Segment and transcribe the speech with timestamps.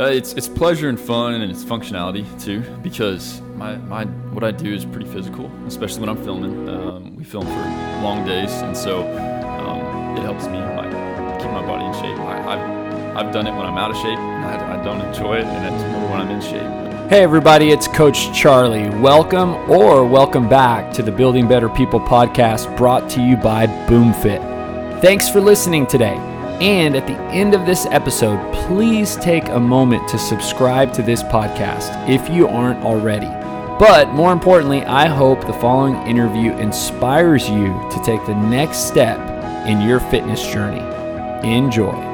[0.00, 4.50] Uh, it's it's pleasure and fun and it's functionality too because my, my what I
[4.50, 6.66] do is pretty physical, especially when I'm filming.
[6.70, 7.62] Um, we film for
[8.02, 10.56] long days, and so um, it helps me
[11.38, 12.18] keep my body in shape.
[12.18, 14.18] I, I've I've done it when I'm out of shape.
[14.18, 17.10] And I, I don't enjoy it, and it's more when I'm in shape.
[17.10, 18.88] Hey, everybody, it's Coach Charlie.
[19.00, 25.02] Welcome or welcome back to the Building Better People podcast brought to you by BoomFit.
[25.02, 26.29] Thanks for listening today.
[26.60, 31.22] And at the end of this episode, please take a moment to subscribe to this
[31.22, 33.28] podcast if you aren't already.
[33.78, 39.18] But more importantly, I hope the following interview inspires you to take the next step
[39.66, 40.84] in your fitness journey.
[41.48, 42.09] Enjoy.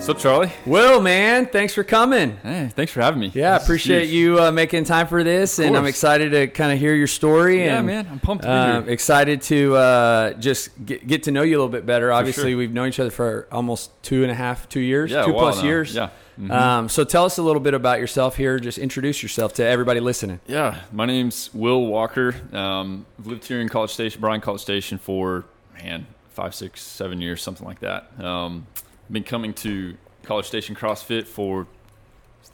[0.00, 2.38] So Charlie, Will, man, thanks for coming.
[2.42, 3.30] hey, thanks for having me.
[3.34, 6.72] Yeah, I This appreciate you uh, making time for this, and I'm excited to kind
[6.72, 7.64] of hear your story.
[7.66, 8.92] Yeah, and, man, I'm pumped to be here.
[8.94, 12.10] Excited to uh, just get, get to know you a little bit better.
[12.10, 12.58] Obviously, sure.
[12.58, 15.58] we've known each other for almost two and a half, two years, Yeah, two plus
[15.58, 15.64] now.
[15.64, 15.94] years.
[15.94, 16.08] Yeah.
[16.40, 16.50] Mhm.
[16.52, 18.58] Um, so tell us a little bit about yourself here.
[18.58, 20.40] Just introduce yourself to everybody listening.
[20.46, 22.34] Yeah, my name's Will Walker.
[22.52, 25.44] Um, I've lived here in College Station, Bryan College Station, for
[25.82, 28.08] man five, six, seven years, something like that.
[28.24, 28.66] Um,
[29.10, 31.66] been coming to College Station CrossFit for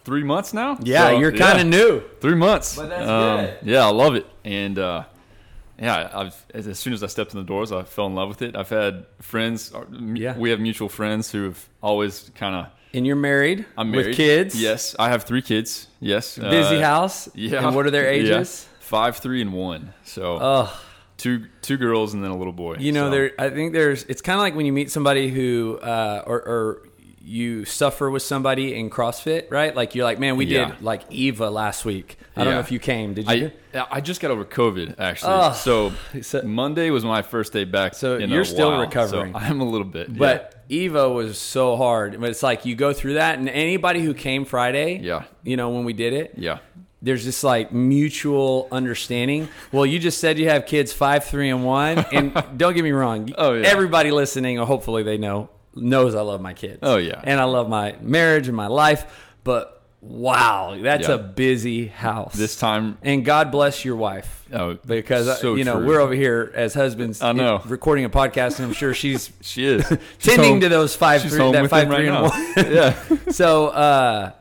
[0.05, 0.79] three months now.
[0.83, 2.03] Yeah, So, you're kind of new.
[2.21, 2.77] Three months.
[2.77, 3.59] But that's um, good.
[3.63, 5.05] Yeah, I love it, and uh,
[5.81, 8.29] yeah, I've as, as soon as I stepped in the doors, I fell in love
[8.29, 8.57] with it.
[8.57, 9.73] I've had friends.
[9.75, 10.37] uh, Yeah.
[10.37, 12.67] we have mutual friends who have always kind of.
[12.93, 13.67] And you're married.
[13.77, 14.61] I'm married with kids.
[14.61, 15.89] Yes, I have three kids.
[15.99, 17.29] Yes, Busy Uh, house.
[17.35, 17.67] Yeah.
[17.67, 18.37] And what are their Yeah.
[18.37, 18.69] ages?
[18.79, 19.93] Five, three, and one.
[20.05, 20.81] So Oh,
[21.17, 22.77] two two girls and then a little boy.
[22.79, 23.31] You know, So, there.
[23.39, 24.05] I think there's.
[24.05, 26.89] It's kind of like when you meet somebody who, uh, or, or
[27.27, 29.75] you suffer with somebody in CrossFit, right?
[29.75, 30.73] Like you're like, man, we Yeah.
[30.73, 32.19] did like Eva last week.
[32.37, 33.15] I don't know if you came.
[33.15, 33.51] Did you?
[33.75, 35.33] I I just got over COVID actually.
[35.33, 35.53] Oh.
[36.23, 37.95] so Monday was my first day back.
[37.95, 38.81] So you're still while.
[38.81, 39.33] recovering.
[39.33, 40.17] So I'm a little bit.
[40.17, 42.21] but Eva was so hard.
[42.21, 45.25] But it's like you go through that, and anybody who came Friday, Yeah.
[45.45, 46.59] you know, when we did it, yeah.
[47.05, 49.49] There's this like mutual understanding.
[49.73, 52.93] Well, you just said you have kids five, three, and one, and don't get me
[52.93, 53.33] wrong.
[53.37, 53.67] Oh, yeah.
[53.69, 56.79] Everybody listening, or hopefully they know, knows I love my kids.
[56.83, 57.21] Oh, yeah.
[57.23, 59.05] and I love my marriage and my life.
[59.45, 61.15] But wow, that's Yeah.
[61.15, 62.35] a busy house.
[62.35, 64.45] This time, and God bless your wife.
[64.53, 65.87] oh, Because so you know true.
[65.87, 67.21] we're over here as husbands.
[67.23, 67.61] I know.
[67.67, 69.85] recording a podcast, and I'm sure she's She is
[70.21, 72.23] tending home- to those five, three, that five, him right three, and now.
[72.31, 72.73] one.
[73.27, 73.31] yeah.
[73.31, 74.33] So uh,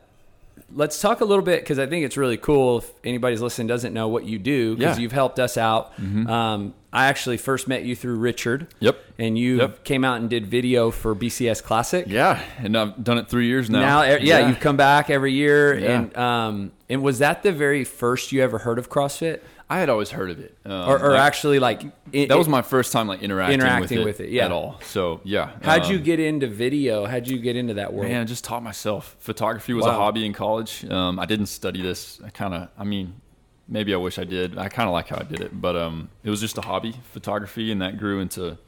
[0.73, 2.79] let's talk a little bit because I think it's really cool.
[2.79, 4.91] If anybody's listening doesn't know what you do, because Yeah.
[4.94, 5.01] Mm-hmm.
[5.01, 5.94] you've helped us out.
[6.00, 8.67] Um, I actually first met you through Richard.
[8.79, 8.97] Yep.
[9.17, 9.84] And you Yep.
[9.84, 12.06] came out and did video for BCS Classic.
[12.07, 13.79] Yeah, and I've done it three years now.
[13.79, 15.91] Now, e- yeah, you've come back every year, Yeah.
[16.00, 19.40] and um, and was that the very first you ever heard of CrossFit,
[19.73, 20.56] I had always heard of it.
[20.66, 23.97] Um, or, or like, actually like it, that was my first time like interacting, Interacting
[23.97, 24.45] with, with it it, yeah.
[24.45, 24.79] at all.
[24.84, 25.50] So yeah.
[25.63, 27.07] How'd um, you get into video?
[27.07, 28.07] How'd you get into that world?
[28.07, 29.16] Man, I just taught myself.
[29.17, 30.85] Photography was a hobby in college.
[30.85, 32.22] Um, I didn't study this.
[32.23, 33.19] I kind of, I mean,
[33.67, 34.59] maybe I wish I did.
[34.59, 36.94] I kind of like how I did it, but um, it was just a hobby,
[37.11, 38.59] photography, and that grew into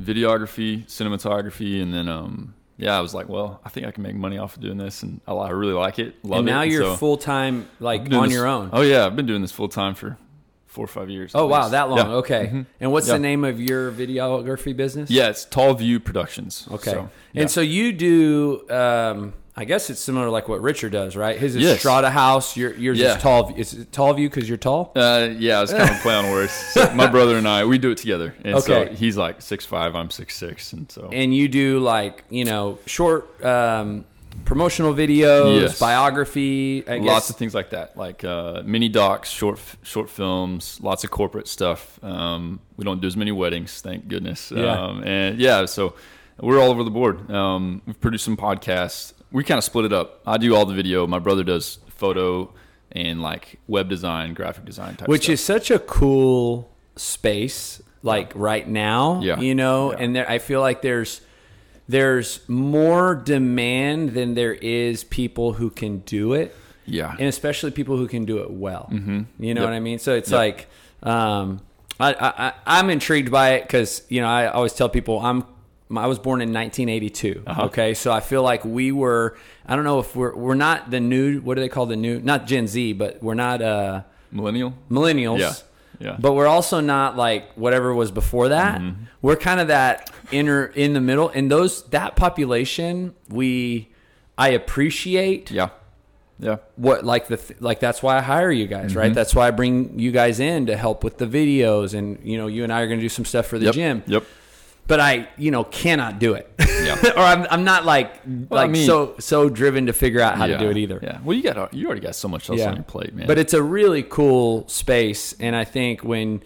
[0.00, 4.14] videography, cinematography, and then um, yeah, I was like, well, I think I can make
[4.14, 6.24] money off of doing this, and I, really like it.
[6.24, 6.70] Love and now it.
[6.70, 8.70] you're so full time, like I've been doing on this- your own.
[8.72, 10.16] Oh yeah, I've been doing this full time for
[10.78, 11.32] four or five years.
[11.34, 11.72] Oh wow, least.
[11.72, 11.98] that long.
[11.98, 12.04] Yeah.
[12.04, 12.12] Mm-hmm.
[12.14, 12.64] Okay.
[12.80, 13.14] And what's Yeah.
[13.14, 15.10] the name of your videography business?
[15.10, 16.68] Yeah, it's Tall View Productions.
[16.70, 16.92] Okay.
[16.92, 17.40] So, yeah.
[17.42, 18.70] And so you do.
[18.70, 21.36] Um, I guess it's similar to like what Richard does, right?
[21.36, 21.80] His is Yes.
[21.80, 22.56] Strata House.
[22.56, 23.16] Your yours Yeah.
[23.16, 23.52] is tall.
[23.56, 24.92] Is it tall view because you're tall?
[24.94, 26.52] Uh, yeah, it's kind of a play on words.
[26.52, 28.36] So my brother and I, we do it together.
[28.44, 28.94] And so Okay.
[28.94, 32.78] he's like six five, I'm six six, and so And you do like you know
[32.86, 34.04] short um,
[34.44, 35.78] promotional videos, Yes.
[35.78, 36.84] biography.
[36.86, 37.06] I guess.
[37.06, 41.48] lots of things like that, like uh, mini docs, short short films, lots of corporate
[41.48, 42.02] stuff.
[42.02, 44.50] Um, we don't do as many weddings, thank goodness.
[44.54, 44.64] Yeah.
[44.72, 45.94] Um, and yeah, so
[46.40, 47.30] we're all over the board.
[47.30, 49.12] Um, we've produced some podcasts.
[49.32, 50.20] We kind of split it up.
[50.26, 51.06] I do all the video.
[51.06, 52.52] My brother does photo
[52.92, 55.08] and like web design, graphic design type.
[55.08, 55.32] which stuff.
[55.34, 59.38] is such a cool space like right now Yeah.
[59.40, 59.98] you know Yeah.
[60.00, 61.20] and there i feel like there's
[61.88, 66.54] there's more demand than there is people who can do it
[66.90, 69.22] yeah, and especially people who can do it well mm-hmm.
[69.42, 69.68] you know Yep.
[69.70, 70.38] what i mean so it's Yep.
[70.38, 70.66] like
[71.02, 71.60] um
[72.00, 75.44] I, I i'm intrigued by it because you know i always tell people i'm
[75.90, 77.44] I was born in 1982.
[77.46, 77.62] Uh-huh.
[77.68, 79.38] Okay, so I feel like we were.
[79.64, 81.40] I don't know if we're we're not the new.
[81.40, 82.20] What do they call the new?
[82.20, 83.62] Not Gen Z, but we're not.
[83.62, 84.74] uh millennial.
[84.90, 85.38] millennials.
[85.38, 85.54] Yeah,
[85.98, 86.16] yeah.
[86.18, 88.80] But we're also not like whatever was before that.
[88.80, 89.04] Mm-hmm.
[89.22, 91.28] We're kind of that inner in the middle.
[91.28, 93.88] And those that population, we
[94.36, 95.70] I appreciate yeah,
[96.38, 96.58] yeah.
[96.76, 98.98] what like the like that's why I hire you guys, Mm-hmm.
[98.98, 99.14] right?
[99.14, 102.46] That's why I bring you guys in to help with the videos and you know,
[102.46, 103.74] you and I are going to do some stuff for the Yep.
[103.74, 104.02] gym.
[104.06, 104.24] Yep.
[104.88, 106.50] But I, you know, cannot do it.
[106.58, 106.96] Yeah.
[107.16, 110.46] or I'm, I'm not like I like mean- so so driven to figure out how
[110.48, 110.98] to do it either.
[111.02, 111.20] Yeah.
[111.22, 113.26] Well, you got you already got so much else on your plate, man.
[113.28, 116.42] But it's a really cool space, and I think when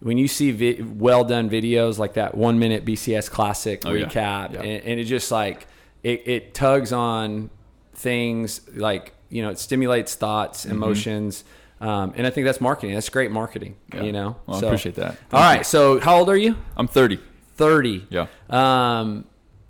[0.00, 4.54] when you see vi- well done videos like that one minute BCS Classic Oh, recap,
[4.54, 4.62] Yeah.
[4.62, 5.68] And, and it just like
[6.02, 7.50] it, it tugs on
[7.94, 11.44] things like you know it stimulates thoughts, emotions,
[11.80, 12.94] um, and I think that's marketing.
[12.94, 13.76] That's great marketing.
[13.90, 13.98] Mm-hmm.
[13.98, 14.04] Yeah.
[14.06, 15.16] You know, Well, I So- appreciate that.
[15.32, 16.56] All right, so how old are you?
[16.76, 17.18] I'm 30.
[17.56, 18.06] Thirty.
[18.10, 18.26] Yeah.
[18.50, 19.24] Um,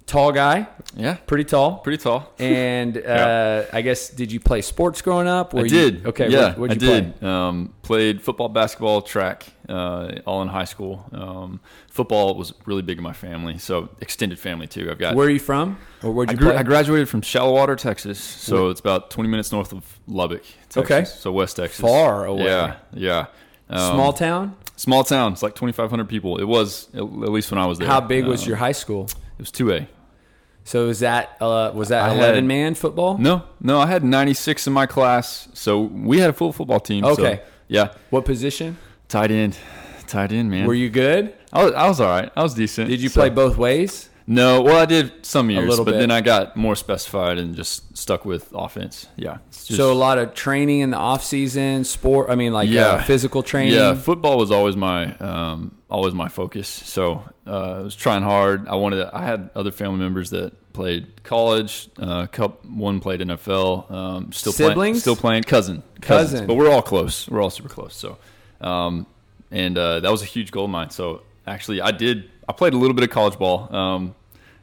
[0.06, 1.14] tall guy, Yeah.
[1.26, 1.79] pretty tall.
[1.79, 2.32] Pretty tall.
[2.38, 5.55] And uh, I guess did you play sports growing up?
[5.55, 6.06] I you- did.
[6.06, 6.29] okay.
[6.29, 7.19] Yeah, what, I did.
[7.19, 7.29] play?
[7.29, 11.06] Um, played football, basketball, track, uh, all in high school.
[11.12, 14.90] Um, football was really big in my family, so extended family too.
[14.90, 15.14] I've got.
[15.14, 16.58] Where are you from, or where'd I, you grew, play?
[16.58, 20.76] I graduated from Shallowater, Texas, so it's about 20 minutes north of Lubbock, Texas.
[20.78, 21.05] Okay.
[21.05, 21.81] So West Texas.
[21.81, 22.44] Far away.
[22.44, 23.26] Yeah, yeah.
[23.72, 24.54] Um, Small town.
[24.76, 25.32] small town.
[25.32, 26.38] It's like 2,500 people.
[26.38, 27.88] It was at least when I was there.
[27.88, 29.04] How big was Um, your high school?
[29.38, 29.86] It was 2A.
[30.64, 33.19] So is that uh, was that I had- eleven man football?
[33.19, 37.02] No, no, I had 96 in my class, so we had a full football team.
[37.04, 37.40] so, Okay.
[37.69, 38.76] yeah, What position?
[39.08, 39.56] tight end,
[40.06, 40.66] tight end, man.
[40.66, 41.34] Were you good?
[41.52, 42.30] I was, I was all right.
[42.36, 42.88] I was decent.
[42.88, 44.08] Did you So- play both ways?
[44.26, 45.98] No, well, I did some years, little but bit.
[45.98, 49.08] then I got more specified and just stuck with offense.
[49.16, 49.38] Yeah.
[49.50, 52.30] just- so a lot of training in the off season, sport.
[52.30, 53.02] I mean, like uh, Yeah.
[53.02, 53.74] physical training.
[53.74, 56.69] Yeah, football was always my um, always my focus.
[56.69, 58.69] So uh, I was trying hard.
[58.69, 58.96] I wanted.
[58.96, 61.88] To, I had other family members that played college.
[61.98, 63.90] Uh, cup one played NFL.
[63.90, 64.94] Um, still playing.
[64.96, 65.42] Still playing.
[65.42, 65.82] Cousin.
[66.00, 66.46] Cousin.
[66.46, 67.28] But we're all close.
[67.28, 67.94] We're all super close.
[67.94, 68.18] So,
[68.60, 69.06] um,
[69.50, 70.90] and uh, that was a huge goal of mine.
[70.90, 72.30] So actually, I did.
[72.48, 73.74] I played a little bit of college ball.
[73.74, 74.14] Um,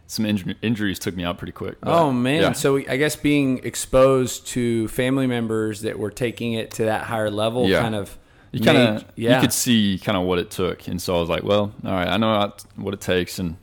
[0.08, 1.80] some inju- injuries took me out pretty quick.
[1.82, 2.42] but, Oh man!
[2.42, 2.52] yeah.
[2.54, 7.30] So I guess being exposed to family members that were taking it to that higher
[7.30, 7.82] level, Yeah.
[7.82, 8.18] kind of,
[8.52, 9.36] you kind of yeah.
[9.36, 11.92] you could see kind of what it took, and so I was like, well, all
[11.92, 13.56] right, I know what- it takes, and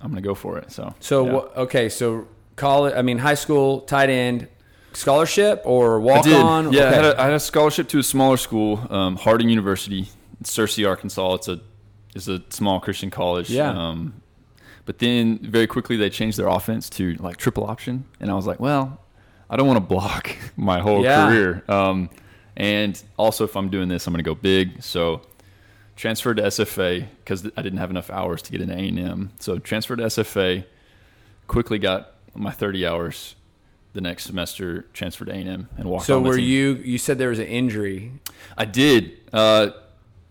[0.00, 0.72] I'm gonna go for it.
[0.72, 1.62] So So yeah.
[1.62, 2.94] okay, so college.
[2.96, 4.48] I mean, high school tight end
[4.94, 6.72] scholarship or walk on.
[6.72, 10.08] Yeah, I, had a, I had a scholarship to a smaller school, um, Harding University,
[10.44, 11.34] Searcy, Arkansas.
[11.34, 11.60] It's a
[12.14, 13.50] it's a small Christian college.
[13.50, 13.70] Yeah.
[13.70, 14.14] Um,
[14.86, 18.46] but then very quickly they changed their offense to like triple option, and I was
[18.46, 19.00] like, well,
[19.48, 21.26] I don't want to block my whole Yeah.
[21.28, 21.64] career.
[21.68, 22.10] Um,
[22.56, 24.82] and also, if I'm doing this, I'm going to go big.
[24.82, 25.22] So
[25.96, 29.30] transferred to SFA because I didn't have enough hours to get into A&M.
[29.40, 30.64] So transferred to SFA,
[31.46, 33.36] quickly got my 30 hours.
[33.92, 36.06] The next semester, transferred to A&M and walked.
[36.06, 36.74] So on the were you?
[36.84, 38.10] You said there was an injury.
[38.58, 39.12] I did.
[39.32, 39.70] Uh,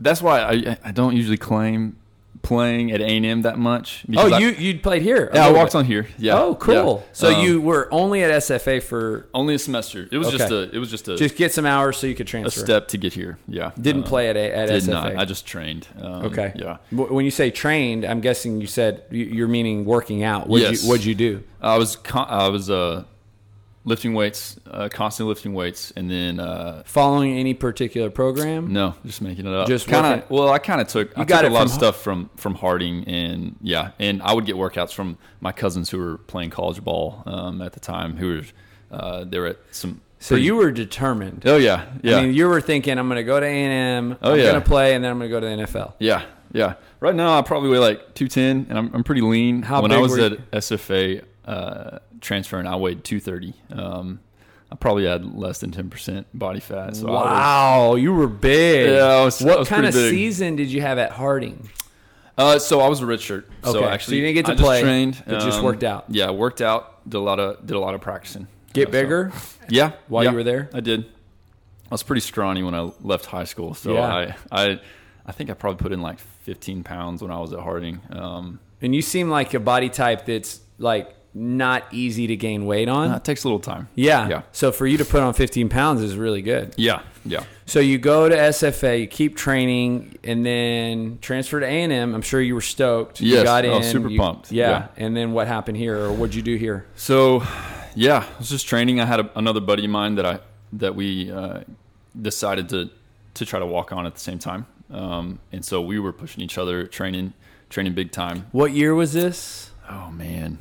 [0.04, 1.98] that's why I I don't usually claim
[2.42, 4.04] playing at A&M that much.
[4.04, 5.32] Oh, because I- you you played here?
[5.34, 5.78] yeah, I walked bit.
[5.80, 6.08] on here.
[6.18, 6.38] Yeah.
[6.42, 7.02] Oh, cool.
[7.06, 7.10] yeah.
[7.14, 10.10] So Um, you were only at SFA for only a semester.
[10.12, 12.28] It was just a it was just a just get some hours so you could
[12.28, 12.60] transfer.
[12.60, 13.38] a step to get here.
[13.48, 13.72] Yeah.
[13.80, 14.88] Didn't Uh, play at a, at Did SFA.
[14.92, 15.16] not.
[15.16, 15.88] I just trained.
[16.02, 16.52] Um, okay.
[16.56, 16.78] Yeah.
[16.92, 20.50] When you say trained, I'm guessing you said you- you're meaning working out.
[20.50, 20.84] What'd Yes.
[20.84, 21.44] you What'd you do?
[21.62, 23.04] I was I was uh
[23.86, 28.72] lifting weights, uh, constantly lifting weights, and then uh, Following any particular program?
[28.72, 29.68] no, just making it up.
[29.68, 30.30] Just kind of.
[30.30, 31.18] Well, I kind of took.
[31.18, 34.46] I got took a lot of stuff from from Harding, and yeah, and I would
[34.46, 38.38] get workouts from my cousins who were playing college ball um, at the time, who
[38.38, 38.44] were
[38.98, 40.02] uh, they were at some.
[40.20, 41.44] So pretty- you were determined.
[41.46, 42.18] Oh yeah, yeah.
[42.18, 44.18] I mean, you were thinking, I'm going to go to A&M.
[44.22, 44.44] Oh, I'm yeah.
[44.46, 45.94] going to play, and then I'm going to go to the NFL.
[46.00, 46.76] Yeah, yeah.
[47.02, 49.64] Right now, I probably weigh like two ten, and I'm, I'm pretty lean.
[49.64, 50.38] How when I was at you?
[50.54, 53.54] SFA uh, transferring, I weighed two thirty.
[53.72, 54.20] Um,
[54.72, 56.96] I probably had less than ten percent body fat.
[56.96, 58.90] So I was, wow, you were big.
[58.92, 60.10] Yeah, I was- what I was kind of big.
[60.12, 61.70] season did you have at Harding?
[62.38, 63.46] uh, so I was a red shirt.
[63.64, 65.66] Okay, So so actually, you didn't get to I just play, trained, but just um,
[65.66, 66.06] worked out.
[66.10, 67.08] Yeah, worked out.
[67.10, 68.48] Did a lot of did a lot of practicing.
[68.74, 69.32] Get Uh, so- bigger?
[69.70, 70.70] Yeah, While yeah, you were there?
[70.74, 71.06] I did.
[71.06, 74.34] I was pretty scrawny when I left high school, so Yeah.
[74.52, 74.80] I, I,
[75.28, 78.02] I think I probably put in like 15 pounds when I was at Harding.
[78.10, 82.88] Um, And you seem like a body type that's like not easy to gain weight
[82.88, 83.12] on.
[83.12, 83.88] uh, it takes a little time.
[83.96, 84.28] yeah.
[84.28, 84.42] yeah.
[84.52, 86.74] So for you to put on 15 pounds is really good.
[86.78, 87.44] Yeah, yeah.
[87.66, 92.14] So you go to SFA, you keep training, and then transfer to A&M.
[92.14, 93.20] I'm sure you were stoked.
[93.22, 93.72] you got in.
[93.72, 94.52] I was super you- pumped.
[94.52, 94.70] Yeah.
[94.70, 94.88] Yeah.
[94.98, 96.86] And then what happened here, or what'd you do here?
[96.96, 97.42] So,
[97.96, 99.00] yeah, I was just training.
[99.00, 100.40] I had a, another buddy of mine that I
[100.74, 101.62] that we uh,
[102.20, 102.90] decided to
[103.36, 106.44] to try to walk on at the same time, um, and so we were pushing
[106.44, 107.34] each other, training,
[107.70, 108.46] training big time.
[108.52, 109.72] What year was this?
[109.90, 110.58] Oh man!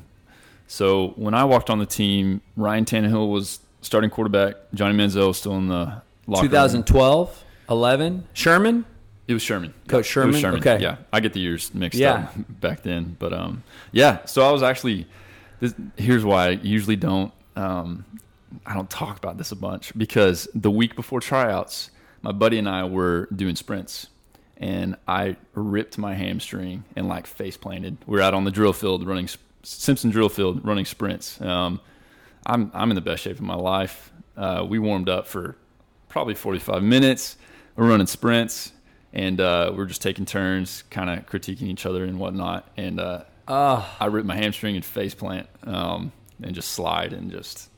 [0.72, 4.54] So when I walked on the team, Ryan Tannehill was starting quarterback.
[4.72, 6.50] Johnny Manziel was still in the locker room.
[6.50, 8.26] 2012, 11.
[8.32, 8.86] Sherman.
[9.28, 9.74] It was Sherman.
[9.86, 10.30] Coach Sherman.
[10.30, 10.60] It was Sherman.
[10.60, 10.82] Okay.
[10.82, 12.14] Yeah, I get the years mixed Yeah.
[12.14, 13.62] up back then, but um,
[13.92, 14.24] yeah.
[14.24, 15.06] So I was actually.
[15.60, 17.34] This, here's why I usually don't.
[17.54, 18.06] Um,
[18.64, 21.90] I don't talk about this a bunch because the week before tryouts,
[22.22, 24.06] my buddy and I were doing sprints,
[24.56, 27.98] and I ripped my hamstring and like face planted.
[28.06, 29.28] We're out on the drill field running
[29.62, 31.40] Simpson drill field running sprints.
[31.40, 31.80] Um,
[32.46, 34.12] I'm I'm in the best shape of my life.
[34.36, 35.56] Uh, we warmed up for
[36.08, 37.36] probably 45 minutes.
[37.76, 38.72] We're running sprints,
[39.12, 42.68] and uh, we're just taking turns, kind of critiquing each other and whatnot.
[42.76, 43.24] And uh,
[44.00, 47.68] I ripped my hamstring and face plant, um, and just slide and just.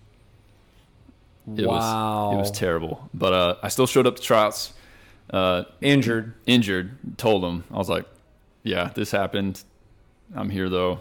[1.57, 2.29] It wow.
[2.29, 4.73] was it was terrible, but uh, I still showed up to tryouts.
[5.31, 6.35] Uh, Injured.
[6.47, 7.19] injured.
[7.19, 8.07] Told them I was like,
[8.63, 9.63] "Yeah, this happened.
[10.35, 11.01] I'm here though."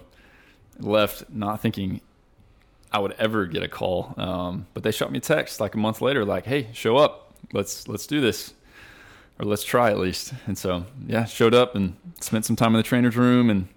[0.80, 2.02] Left, not thinking
[2.92, 4.14] I would ever get a call.
[4.18, 7.34] Um, but they shot me a text like a month later, like, "Hey, show up.
[7.52, 8.54] Let's let's do this,
[9.40, 12.78] or let's try at least." And so, yeah, showed up and spent some time in
[12.78, 13.68] the trainer's room, and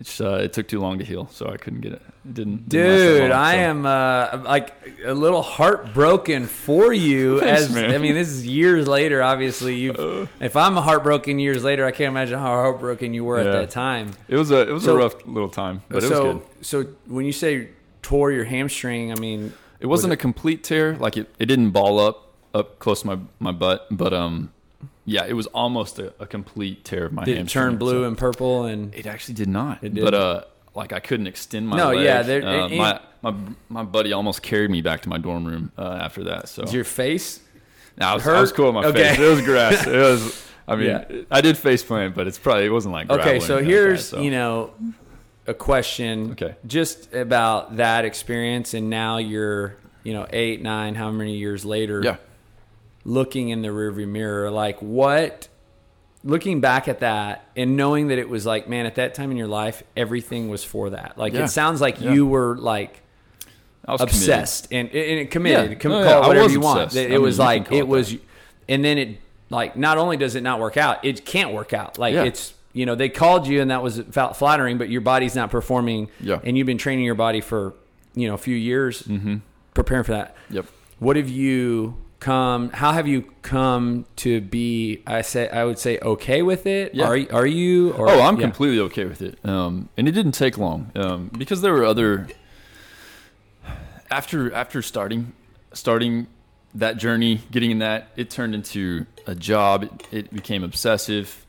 [0.00, 2.02] it's uh, it took too long to heal, so I couldn't get it.
[2.24, 2.68] It didn't.
[2.70, 3.58] didn't Dude, long, I so.
[3.58, 4.72] am uh, like
[5.04, 7.40] a little heartbroken for you.
[7.40, 7.90] Thanks, as man.
[7.94, 9.22] I mean, this is years later.
[9.22, 10.26] Obviously, you.
[10.40, 14.12] if I'm heartbroken years later, I can't imagine how heartbroken you were at that time.
[14.26, 16.66] It was a it was So- a rough little time, but it so, was good.
[16.66, 17.68] so when you say
[18.00, 20.96] tore your hamstring, I mean, It wasn't a complete tear.
[20.96, 24.50] Like it, it didn't ball up up close to my, my butt, but um,
[25.10, 28.08] yeah, it was almost a, a complete tear of my did it turn blue So-
[28.08, 29.82] and purple and It actually did not.
[29.82, 30.04] It did.
[30.04, 32.04] But uh, like I couldn't extend my No, leg.
[32.04, 33.34] yeah, there- Uh, it- my my
[33.68, 36.48] my buddy almost carried me back to my dorm room uh, after that.
[36.48, 37.40] So your face?
[37.98, 38.36] Nah, I, was, hurt?
[38.36, 39.08] I was cool with my Okay.
[39.10, 39.18] face.
[39.18, 39.86] It was grass.
[39.86, 40.46] It was.
[40.68, 41.22] I mean, Yeah.
[41.30, 43.10] I did face plant, but it's probably it wasn't like.
[43.10, 44.22] Okay, so here's that, so.
[44.22, 44.72] you know
[45.48, 46.30] a question.
[46.32, 46.54] Okay.
[46.66, 52.00] just about that experience, and now you're you know eight, nine, how many years later?
[52.04, 52.16] Yeah.
[53.04, 55.48] Looking in the rearview mirror, like what,
[56.22, 59.36] looking back at that and knowing that it was like, man, at that time in
[59.36, 61.16] your life, everything was for that.
[61.16, 61.44] Like Yeah.
[61.44, 62.12] it sounds like Yeah.
[62.12, 63.00] you were like
[63.86, 64.18] I was committed.
[64.18, 65.70] obsessed and, and committed.
[65.70, 65.76] Yeah.
[65.78, 66.80] Com- No, call yeah, it whatever you want.
[66.82, 66.96] obsessed.
[67.06, 68.14] It, I it was mean, like it it was,
[68.68, 71.98] and then it like not only does it not work out, it can't work out.
[71.98, 72.24] Like Yeah.
[72.24, 75.50] it's you know they called you and that was fa- flattering, but your body's not
[75.50, 76.08] performing.
[76.20, 76.38] Yeah.
[76.44, 77.72] and you've been training your body for
[78.14, 79.36] you know a few years, Mm-hmm.
[79.72, 80.36] preparing for that.
[80.50, 80.66] Yep.
[80.98, 82.70] What have you come?
[82.70, 85.02] How have you come to be?
[85.06, 86.94] I say I would say okay with it.
[86.94, 87.06] Yeah.
[87.06, 87.92] Are you- are you?
[87.94, 88.42] Or, Oh, I'm yeah.
[88.42, 89.38] completely okay with it.
[89.44, 92.28] Um, and it didn't take long um, because there were other
[94.10, 95.32] after after starting
[95.72, 96.26] starting
[96.74, 99.82] that journey, getting in that, it turned into a job.
[99.84, 101.44] It, it became obsessive.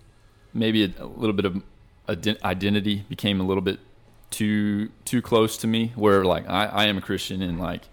[0.54, 1.62] Maybe a, a little bit of
[2.10, 3.80] ident- identity became a little bit
[4.30, 5.92] too too close to me.
[5.96, 7.84] Where like I, I am a Christian and like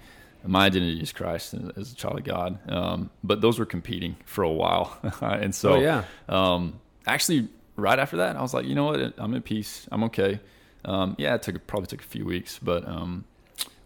[0.48, 2.58] my identity is Christ as a child of God.
[2.70, 6.04] Um, but those were competing for a while, and so Oh, yeah.
[6.28, 9.14] um, actually, right after that, I was like, you know what?
[9.18, 9.86] I'm at peace.
[9.92, 10.40] I'm okay.
[10.84, 13.24] Um, yeah, it took probably took a few weeks, but um,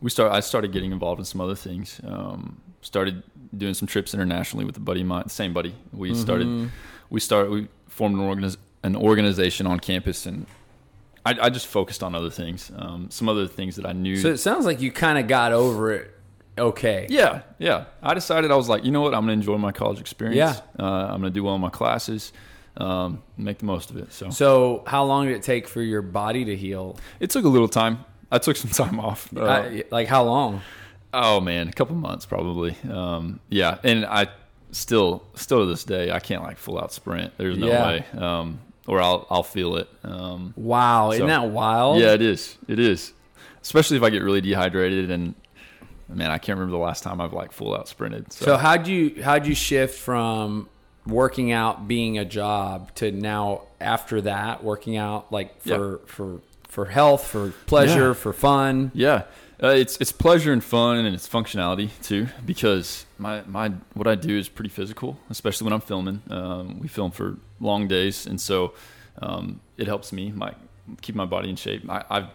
[0.00, 0.32] we start.
[0.32, 2.00] I started getting involved in some other things.
[2.04, 3.22] Um, started
[3.56, 5.74] doing some trips internationally with a buddy of mine, the same buddy.
[5.92, 6.20] We Mm-hmm.
[6.20, 6.70] started.
[7.10, 7.50] We started.
[7.50, 10.46] We formed an organiz- an organization on campus, and
[11.26, 12.70] I, I just focused on other things.
[12.76, 14.16] Um, some other things that I knew.
[14.16, 16.10] So it sounds like you kind of got over it.
[16.58, 17.06] Okay.
[17.08, 17.84] Yeah, yeah.
[18.02, 19.14] I decided I was like, you know what?
[19.14, 20.36] I'm gonna enjoy my college experience.
[20.36, 20.60] Yeah.
[20.84, 22.32] Uh, I'm gonna do well in my classes.
[22.76, 24.12] Um, make the most of it.
[24.12, 26.96] So So how long did it take for your body to heal?
[27.20, 28.04] It took a little time.
[28.30, 29.28] I took some time off.
[29.36, 30.60] Uh, I- like how long?
[31.14, 32.74] oh man, a couple months probably.
[32.90, 34.28] Um, yeah, and I
[34.70, 37.32] still, still to this day, I can't like full out sprint.
[37.36, 37.86] There's no Yeah.
[37.86, 38.04] way.
[38.16, 39.88] Um, or I'll, I'll feel it.
[40.02, 42.00] Um, Wow, isn't that wild?
[42.00, 42.56] yeah, it is.
[42.68, 43.12] It is.
[43.60, 45.34] Especially if I get really dehydrated and
[46.08, 48.32] man, I can't remember the last time I've like full out sprinted.
[48.32, 50.68] So, So how'd you how'd you shift from
[51.06, 56.86] working out being a job to now after that working out like for for for
[56.86, 58.12] health, for pleasure, Yeah.
[58.14, 58.90] for fun?
[58.94, 59.24] Yeah,
[59.62, 64.14] uh, it's it's pleasure and fun and it's functionality too because my my what I
[64.14, 66.22] do is pretty physical, especially when I'm filming.
[66.30, 68.72] Um, we film for long days, and so
[69.20, 70.54] um, it helps me my
[71.00, 71.88] keep my body in shape.
[71.90, 72.26] I, I've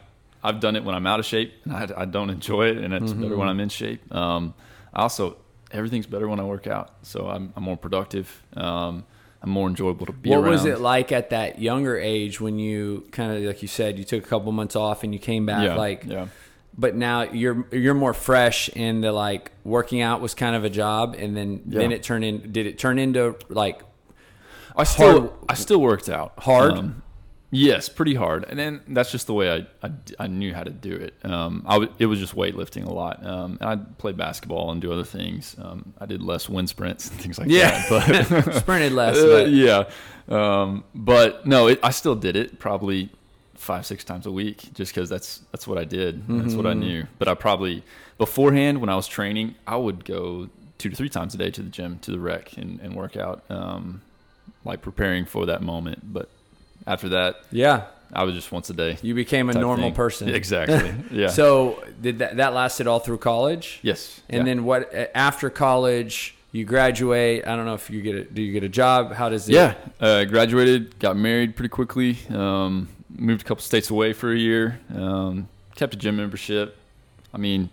[0.44, 2.94] I've done it when I'm out of shape, and I, I don't enjoy it, and
[2.94, 4.13] it's better when I'm in shape.
[4.13, 4.53] Um,
[4.94, 5.38] I also
[5.72, 8.41] everything's better when I work out, so I'm, I'm more productive.
[8.56, 9.03] Um,
[9.41, 10.50] I'm more enjoyable to be what around.
[10.51, 14.03] was it like at that younger age when you kind of like you said you
[14.03, 16.27] took a couple months off and you came back Yeah, like yeah.
[16.75, 20.72] but now you're you're more fresh and the like working out was kind of a
[20.72, 23.82] job and then then it turned in did it turn into like
[24.75, 26.74] I still Hard- I still worked out Hard?
[26.74, 27.03] Um,
[27.51, 30.69] yes, pretty hard, and then that's just the way I I, I knew how to
[30.71, 31.13] do it.
[31.23, 33.25] Um, I w- it was just weightlifting a lot.
[33.25, 35.55] Um, and I played basketball and do other things.
[35.61, 37.71] Um, I did less wind sprints and things like Yeah.
[37.89, 38.29] that.
[38.29, 39.89] But sprinted less uh, yeah,
[40.29, 43.09] um, but no, it, I still did it probably
[43.55, 46.27] five six times a week just because that's that's what I did.
[46.27, 46.79] That's what I Mm-hmm.
[46.79, 47.07] knew.
[47.19, 47.83] But I probably
[48.17, 51.63] beforehand when I was training, I would go two to three times a day to
[51.63, 53.43] the gym to the rec and, and work out.
[53.49, 54.01] Um,
[54.63, 56.13] like preparing for that moment.
[56.13, 56.29] But
[56.88, 57.84] after that, Yeah.
[58.13, 58.98] I was just once a day.
[59.01, 59.94] You became a normal thing.
[59.96, 60.29] person.
[60.34, 60.94] Exactly.
[61.12, 61.27] Yeah.
[61.27, 63.79] So did that that lasted all through college?
[63.84, 64.22] yes.
[64.29, 64.44] And yeah.
[64.56, 68.53] then what after college you graduate, I don't know if you get a do you
[68.53, 69.12] get a job?
[69.13, 73.89] How does it Yeah, uh, graduated, got married pretty quickly, um, moved a couple states
[73.89, 76.77] away for a year, um, kept a gym membership.
[77.34, 77.70] I mean,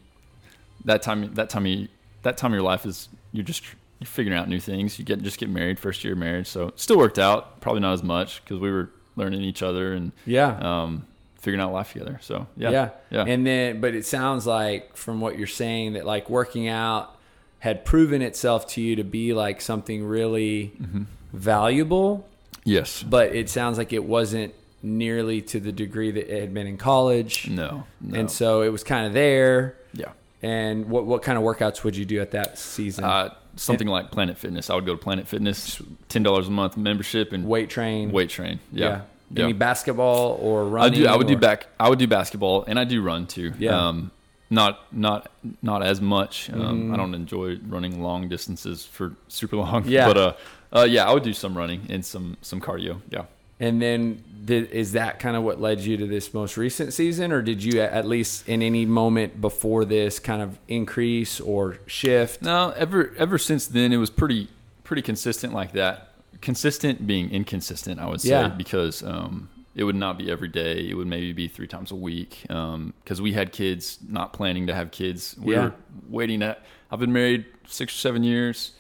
[0.85, 1.88] that time that time of,
[2.23, 3.62] that time of your life is you're just
[4.00, 4.99] you're figuring out new things.
[4.99, 7.61] You get just get married first year of marriage, so it still worked out.
[7.61, 10.56] Probably not as much because we were learning each other and Yeah.
[10.59, 11.06] um,
[11.40, 12.18] figuring out life together.
[12.23, 12.88] So yeah, yeah.
[13.11, 13.25] yeah.
[13.26, 17.16] And then but it sounds like from what you're saying that like working out
[17.61, 21.02] had proven itself to you to be like something really Mm-hmm.
[21.33, 22.26] valuable,
[22.64, 26.66] yes, but it sounds like it wasn't nearly to the degree that it had been
[26.66, 27.49] in college.
[27.49, 28.18] no, no.
[28.18, 29.76] And so it was kind of there.
[29.94, 30.12] yeah.
[30.44, 33.04] And what what kind of workouts would you do at that season?
[33.04, 34.68] Uh, something like Planet Fitness.
[34.68, 38.12] I would go to Planet Fitness, ten dollars a month membership, and weight train.
[38.12, 38.60] weight train.
[38.72, 39.02] Yeah,
[39.36, 40.92] Any basketball or running?
[41.00, 41.06] I do.
[41.08, 41.66] I would do back.
[41.80, 43.52] I would do basketball, and I do run too.
[43.58, 43.88] Yeah.
[43.88, 44.10] Um,
[44.50, 45.30] not not
[45.62, 46.50] not as much.
[46.50, 46.94] Um, Mm-hmm.
[46.94, 49.84] I don't enjoy running long distances for super long.
[49.88, 50.06] Yeah.
[50.06, 50.32] But uh,
[50.80, 53.00] uh, yeah, I would do some running and some some cardio.
[53.08, 53.24] Yeah.
[53.61, 57.32] And then did, is that kind of what led you to this most recent season,
[57.32, 62.42] or did you at least in any moment before this kind of increase or shift?
[62.42, 64.49] No, ever ever since then, it was pretty
[64.82, 66.11] pretty consistent like that.
[66.40, 68.49] Consistent being inconsistent, I would say, Yeah.
[68.49, 70.87] because um, it would not be every day.
[70.90, 72.42] It would maybe be three times a week.
[72.49, 75.37] Because we had kids, not planning to have kids.
[75.40, 75.62] We Yeah.
[75.66, 75.75] were
[76.11, 76.42] waiting.
[76.42, 78.73] At, I've been married six or seven years.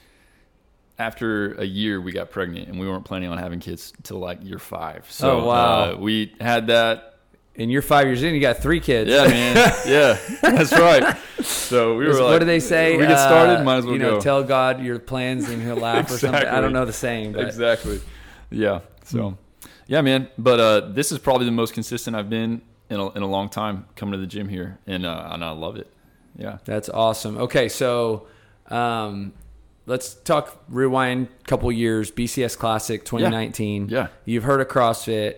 [0.98, 4.44] After a year, we got pregnant, and we weren't planning on having kids till like
[4.44, 5.06] year five.
[5.10, 5.92] So Oh, wow.
[5.92, 7.18] uh, we had that
[7.56, 9.10] And you're five years in, you got three kids.
[9.10, 9.56] yeah, man.
[9.86, 11.16] Yeah, that's right.
[11.42, 12.96] So we were like, what do they say?
[12.96, 14.20] We get started, Uh, might as well you know, go.
[14.20, 16.46] tell God your plans and He'll laugh or something.
[16.46, 18.00] I don't know the saying, but exactly.
[18.50, 18.80] Yeah.
[19.04, 19.36] So,
[19.88, 20.28] yeah, man.
[20.38, 23.48] But uh, this is probably the most consistent I've been in a, in a long
[23.48, 25.88] time coming to the gym here, and uh, and I love it.
[26.38, 26.58] Yeah.
[26.64, 27.36] That's awesome.
[27.38, 28.26] Okay, so
[28.68, 29.32] um,
[29.86, 32.10] let's talk rewind a couple years.
[32.10, 33.88] BCS Classic 2019.
[33.88, 34.08] Yeah.
[34.24, 35.36] You've heard of CrossFit.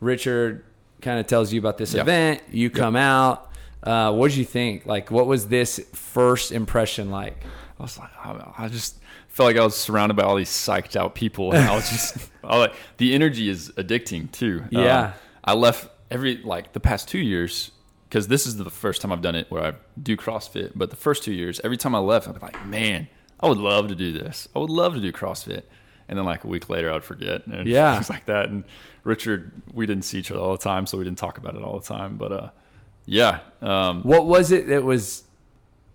[0.00, 0.64] Richard
[1.00, 2.02] kind of tells you about this Yeah.
[2.02, 2.42] event.
[2.50, 3.50] You come out.
[3.82, 4.84] Uh, what did you think?
[4.86, 7.42] Like, what was this first impression like?
[7.78, 8.96] I was like, I, I just
[9.28, 12.30] felt like I was surrounded by all these psyched out people, and I was just,
[12.44, 14.62] I like, the energy is addicting too.
[14.64, 15.12] Um, Yeah.
[15.44, 17.70] I left every like the past two years
[18.08, 20.72] because this is the first time I've done it where I do CrossFit.
[20.74, 23.06] But the first two years, every time I left, I'd be like, man,
[23.40, 24.48] I would love to do this.
[24.56, 25.62] I would love to do CrossFit.
[26.08, 27.46] And then like a week later, I'd forget.
[27.46, 27.94] And Yeah.
[27.94, 28.48] things like that.
[28.48, 28.64] And
[29.04, 31.62] Richard, we didn't see each other all the time, so we didn't talk about it
[31.62, 32.16] all the time.
[32.16, 32.48] But uh,
[33.04, 35.24] yeah, um, What was it that was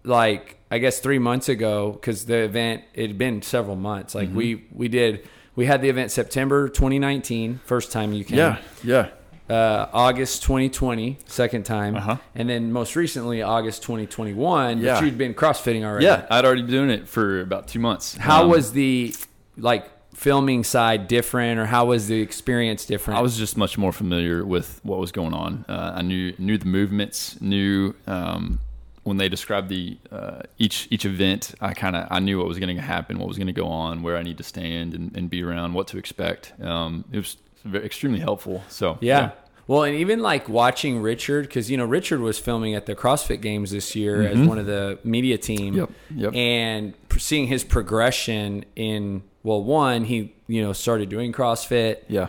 [0.03, 0.57] like?
[0.69, 4.13] I guess three months ago, because the event it had been several months.
[4.13, 4.27] Mm-hmm.
[4.27, 8.37] Like we we did we had the event September 2019, first time you came.
[8.37, 9.09] yeah, yeah.
[9.51, 12.17] Uh, August 2020, second time, Uh-huh.
[12.35, 14.79] and then most recently August 2021.
[14.79, 14.95] Yeah.
[14.95, 16.05] But you'd been crossfitting already.
[16.05, 18.15] Yeah, I'd already been doing it for about two months.
[18.17, 19.13] How Um, was the
[19.57, 23.17] like filming side different, or how was the experience different?
[23.19, 25.65] I was just much more familiar with what was going on.
[25.67, 28.59] Uh, I knew knew the movements, knew um,
[29.03, 31.55] when they described the uh, each each event.
[31.59, 33.67] I kind of I knew what was going to happen, what was going to go
[33.67, 36.53] on, where I need to stand and, and be around, what to expect.
[36.61, 38.63] Um, it was very, extremely helpful.
[38.69, 39.31] So yeah.
[39.67, 43.41] Well, and even like watching Richard, because you know Richard was filming at the CrossFit
[43.41, 45.73] Games this year as one of the media team.
[45.75, 46.19] Mm-hmm.
[46.19, 46.35] Yep, yep.
[46.35, 52.27] And seeing his progression in well, one he you know started doing CrossFit, yeah,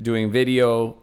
[0.00, 0.96] doing video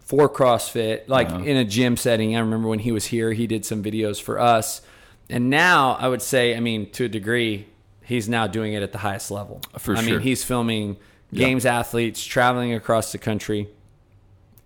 [0.00, 1.44] for CrossFit, like Uh-huh.
[1.44, 2.36] in a gym setting.
[2.36, 4.82] I remember when he was here, he did some videos for us.
[5.30, 7.66] And now I would say, I mean, to a degree,
[8.02, 9.62] he's now doing it at the highest level.
[9.78, 10.10] For I sure.
[10.14, 10.96] mean, he's filming
[11.34, 11.46] Yeah.
[11.46, 13.68] games athletes traveling across the country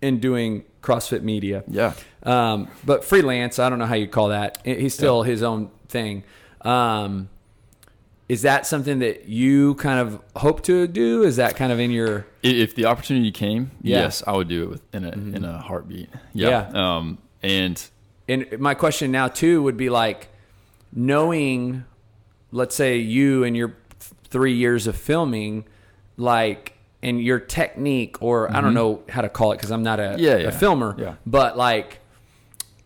[0.01, 1.63] and doing CrossFit media.
[1.67, 1.93] yeah.
[2.23, 4.59] Um, but freelance, I don't know how you call that.
[4.65, 6.23] He's still his own thing.
[6.61, 7.29] Um,
[8.27, 11.23] is that something that you kind of hope to do?
[11.23, 13.95] Is that kind of in your If the opportunity came, Yeah.
[13.97, 14.03] Mm-hmm.
[14.05, 16.09] yes, I would do it with, in a in a heartbeat.
[16.33, 16.69] Yeah.
[16.73, 17.81] Um, and
[18.27, 20.27] and my question now too would be like
[20.93, 21.85] knowing
[22.51, 23.75] let's say you and your
[24.25, 25.65] three years of filming
[26.19, 29.99] like and your technique or i don't know how to call it because i'm not
[29.99, 30.19] a, Mm-hmm.
[30.19, 30.49] Yeah, a yeah.
[30.51, 31.15] filmer Yeah.
[31.25, 31.99] but like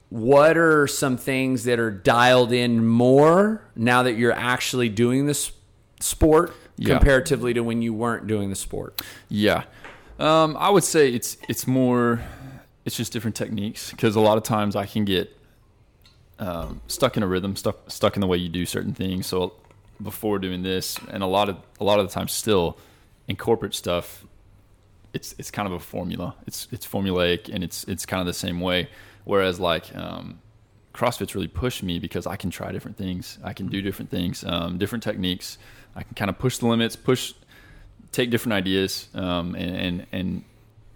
[0.10, 5.52] what are some things that are dialed in more now that you're actually doing this
[6.00, 6.54] sport
[6.86, 9.64] comparatively to when you weren't doing the sport Yeah,
[10.20, 12.22] um, I would say it's it's more,
[12.86, 15.36] it's just different techniques because a lot of times I can get
[16.40, 19.26] um, stuck in a rhythm, stuck stuck in the way you do certain things.
[19.28, 19.54] So
[20.02, 22.78] before doing this, and a lot of a lot of the time still,
[23.28, 24.26] in corporate stuff,
[25.14, 26.36] it's it's kind of a formula.
[26.48, 28.90] It's it's formulaic and it's it's kind of the same way.
[29.26, 30.40] Whereas like um,
[30.94, 33.38] CrossFit's really pushed me because I can try different things.
[33.44, 35.58] I can do different things, um, different techniques.
[35.96, 37.34] I can kind of push the limits, push,
[38.12, 40.44] take different ideas, um, and, and and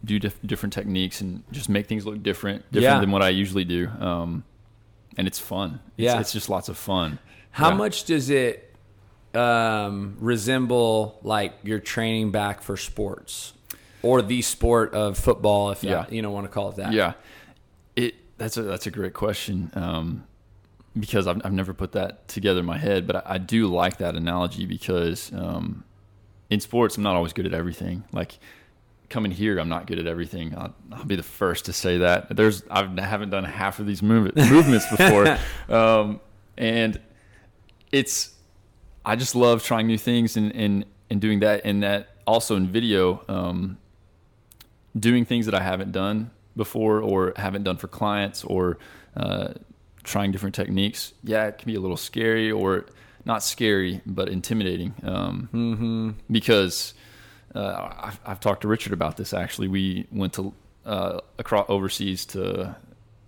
[0.05, 2.99] do dif- different techniques and just make things look different, different Yeah.
[2.99, 3.87] than what I usually do.
[3.99, 4.43] Um,
[5.17, 5.79] and it's fun.
[5.97, 6.19] It's, Yeah.
[6.19, 7.17] it's just lots of fun.
[7.51, 7.75] How Yeah.
[7.77, 8.66] much does it
[9.37, 13.53] um, resemble like your training back for sports
[14.01, 15.95] or the sport of football, if Yeah.
[16.01, 16.93] that, you don't want to call it that?
[16.93, 17.13] Yeah,
[17.95, 20.23] it that's a that's a great question um,
[20.99, 23.97] because I've I've never put that together in my head, but I, I do like
[23.97, 25.83] that analogy because um,
[26.49, 28.03] in sports I'm not always good at everything.
[28.11, 28.39] Like
[29.09, 30.53] coming here, I'm not good at everything.
[30.57, 32.35] I'll, I'll be the first to say that.
[32.35, 35.37] There's I've, I haven't done half of these move, movements before,
[35.75, 36.19] um,
[36.57, 36.99] and
[37.91, 38.35] it's
[39.07, 42.67] I just love trying new things and and and doing that and that also in
[42.67, 43.23] video.
[43.29, 43.77] Um,
[44.99, 48.79] doing things that I haven't done before or haven't done for clients or
[49.15, 49.53] uh,
[50.03, 51.13] trying different techniques.
[51.23, 52.85] Yeah, it can be a little scary or
[53.23, 54.93] not scary, but intimidating.
[55.03, 56.93] Um, Because
[57.55, 59.67] uh, I've, I've talked to Richard about this actually.
[59.67, 60.53] We went to
[60.85, 62.75] uh, across overseas to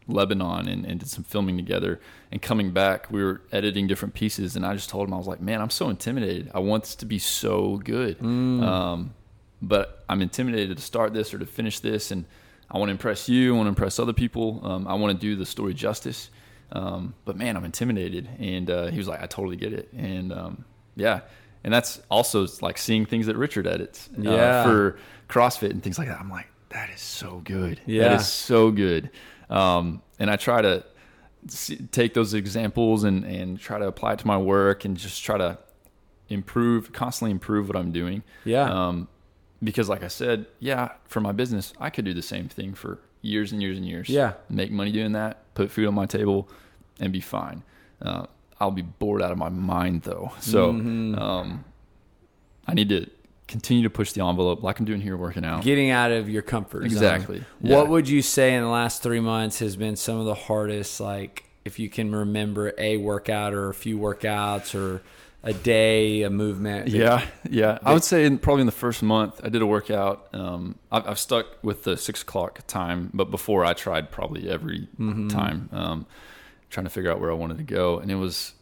[0.10, 2.00] Lebanon and, and did some filming together.
[2.32, 5.28] And coming back, we were editing different pieces, and I just told him I was
[5.28, 6.52] like, "Man, I'm so intimidated.
[6.54, 9.14] I want this to be so good, um,
[9.62, 12.26] but I'm intimidated to start this or to finish this, and
[12.72, 13.54] I want to impress you.
[13.54, 14.60] I want to impress other people.
[14.64, 16.30] Um, I want to do the story justice,
[16.72, 20.32] um, but man, I'm intimidated." And uh, he was like, "I totally get it." And
[20.34, 21.22] um, yeah,
[21.64, 24.64] and that's also like seeing things that Richard edits uh, Yeah.
[24.64, 26.20] for CrossFit and things like that.
[26.20, 27.82] I'm like, that is so good.
[27.86, 28.10] Yeah.
[28.10, 29.10] That is so good.
[29.50, 30.84] Um, and I try to
[31.48, 35.24] see, take those examples and, and try to apply it to my work and just
[35.24, 35.58] try to
[36.30, 38.24] improve, constantly improve what I'm doing.
[38.46, 38.70] Yeah.
[38.70, 39.08] Um,
[39.64, 43.00] because like I said, yeah, for my business, I could do the same thing for
[43.22, 44.08] years and years and years.
[44.10, 44.34] Yeah.
[44.50, 46.48] Make money doing that, put food on my table
[47.00, 47.64] and be fine.
[48.02, 48.26] Uh,
[48.60, 50.32] I'll be bored out of my mind though.
[50.40, 51.16] So, Mm-hmm.
[51.18, 51.64] um,
[52.68, 53.10] I need to
[53.50, 55.64] continue to push the envelope like I'm doing here working out.
[55.64, 56.86] Getting out of your comfort zone.
[56.86, 57.44] Exactly.
[57.62, 57.76] Yeah.
[57.76, 61.02] What would you say in the last three months has been some of the hardest,
[61.02, 65.02] like if you can remember a workout or a few workouts or
[65.44, 66.88] a day, a movement?
[66.90, 67.80] Yeah, yeah.
[67.84, 70.28] I would say in, probably in the first month, I did a workout.
[70.34, 74.88] Um, I've, I've stuck with the six o'clock time, but before I tried probably every
[74.98, 76.06] time, um,
[76.70, 78.00] trying to figure out where I wanted to go.
[78.00, 78.54] And it was,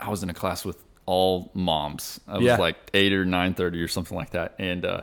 [0.00, 2.20] I was in a class with all moms.
[2.28, 2.56] I was Yeah.
[2.56, 5.02] like eight or nine thirty or something like that, and uh,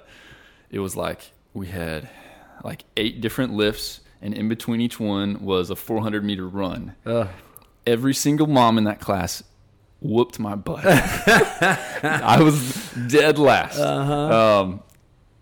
[0.70, 2.10] it was like we had
[2.64, 6.96] like eight different lifts, and in between each one was a 400 meter run
[7.88, 9.42] every single mom in that class
[10.02, 10.86] whooped my butt.
[10.86, 13.80] I was dead last.
[13.80, 14.62] Uh-huh.
[14.62, 14.84] Um,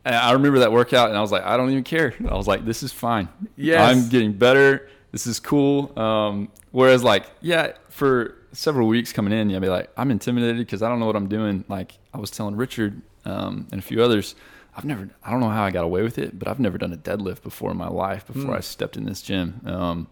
[0.05, 2.13] and I remember that workout, and I was like, I don't even care.
[2.29, 3.27] I was like, this is fine.
[3.57, 3.81] Yes.
[3.81, 4.87] I'm getting better.
[5.11, 5.97] This is cool.
[5.99, 10.81] Um, whereas, like, yeah, for several weeks coming in, I'd be like, I'm intimidated because
[10.81, 11.63] I don't know what I'm doing.
[11.67, 14.33] Like, I was telling Richard um, and a few others,
[14.75, 16.91] I've never, I don't know how I got away with it, but I've never done
[16.91, 19.61] a deadlift before in my life before I stepped in this gym.
[19.65, 20.07] Um,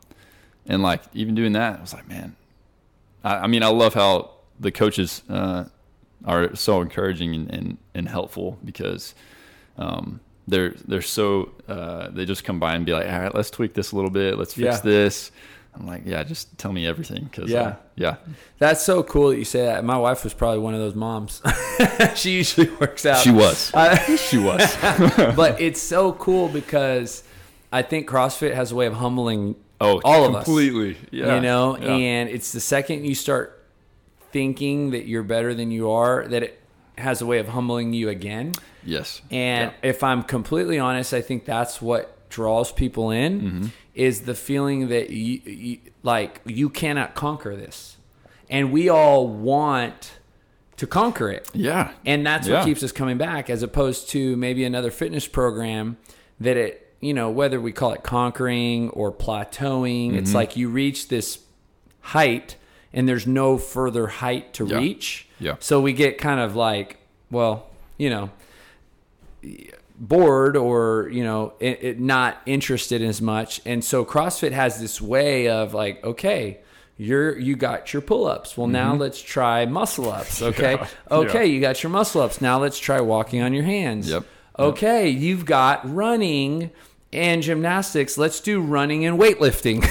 [0.68, 2.36] and like, even doing that, I was like, man,
[3.24, 5.66] I, I mean, I love how the coaches uh,
[6.24, 9.16] are so encouraging and, and, and helpful because
[9.78, 13.50] um, they're they're so uh, they just come by and be like, all right, let's
[13.50, 14.82] tweak this a little bit, let's fix Yeah.
[14.82, 15.32] this.
[15.78, 18.16] I'm like, yeah, just tell me everything because uh, Yeah.
[18.26, 19.84] yeah, That's so cool that you say that.
[19.84, 21.42] My wife was probably one of those moms.
[22.16, 23.18] she usually works out.
[23.22, 24.76] she was, I- she was,
[25.36, 27.24] but it's so cool because
[27.74, 30.46] I think CrossFit has a way of humbling oh, all of us.
[30.46, 31.90] completely, yeah, you know, yeah.
[31.94, 33.62] and it's the second you start
[34.32, 36.60] thinking that you're better than you are that it
[36.98, 38.54] has a way of humbling you again.
[38.84, 39.90] yes, And Yeah.
[39.90, 43.66] if I'm completely honest, I think that's what draws people in Mm-hmm.
[43.94, 47.98] is the feeling that you, you like you cannot conquer this.
[48.50, 50.12] And we all want
[50.78, 51.50] to conquer it.
[51.54, 52.56] yeah, And that's Yeah.
[52.60, 55.98] what keeps us coming back as opposed to maybe another fitness program
[56.40, 60.36] that it, you know, whether we call it conquering or plateauing, it's Mm-hmm.
[60.36, 61.40] like you reach this
[62.02, 62.58] height
[62.94, 64.78] and there's no further height to Yeah.
[64.78, 65.28] reach.
[65.40, 65.56] Yeah.
[65.60, 66.98] So we get kind of like,
[67.32, 68.30] well, you know,
[70.00, 75.02] bored or you know it, it not interested as much and so crossfit has this
[75.02, 76.60] way of like okay
[76.98, 80.84] you're you got your pull-ups well now let's try muscle ups okay Mm-hmm.
[81.14, 81.18] Yeah.
[81.20, 81.54] okay Yeah.
[81.54, 84.26] you got your muscle ups now let's try walking on your hands Yep.
[84.60, 86.72] okay you've got running
[87.14, 89.82] and gymnastics let's do running and weightlifting